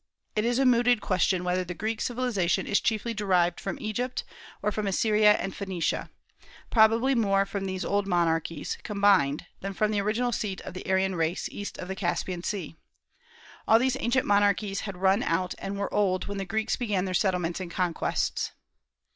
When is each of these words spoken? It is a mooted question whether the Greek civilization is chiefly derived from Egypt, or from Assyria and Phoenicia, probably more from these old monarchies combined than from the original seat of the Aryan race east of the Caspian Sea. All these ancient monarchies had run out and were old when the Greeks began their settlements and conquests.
It 0.35 0.45
is 0.45 0.57
a 0.57 0.65
mooted 0.65 0.99
question 0.99 1.43
whether 1.43 1.63
the 1.63 1.75
Greek 1.75 2.01
civilization 2.01 2.65
is 2.65 2.81
chiefly 2.81 3.13
derived 3.13 3.59
from 3.59 3.77
Egypt, 3.79 4.23
or 4.63 4.71
from 4.71 4.87
Assyria 4.87 5.33
and 5.33 5.55
Phoenicia, 5.55 6.09
probably 6.71 7.13
more 7.13 7.45
from 7.45 7.65
these 7.65 7.85
old 7.85 8.07
monarchies 8.07 8.79
combined 8.81 9.45
than 9.59 9.73
from 9.73 9.91
the 9.91 10.01
original 10.01 10.31
seat 10.31 10.59
of 10.61 10.73
the 10.73 10.89
Aryan 10.89 11.13
race 11.13 11.47
east 11.51 11.77
of 11.77 11.87
the 11.87 11.95
Caspian 11.95 12.41
Sea. 12.41 12.75
All 13.67 13.77
these 13.77 13.95
ancient 13.99 14.25
monarchies 14.25 14.79
had 14.89 14.97
run 14.97 15.21
out 15.21 15.53
and 15.59 15.77
were 15.77 15.93
old 15.93 16.25
when 16.25 16.39
the 16.39 16.45
Greeks 16.45 16.75
began 16.75 17.05
their 17.05 17.13
settlements 17.13 17.59
and 17.59 17.69
conquests. 17.69 18.53